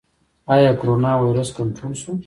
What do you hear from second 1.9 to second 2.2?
شو؟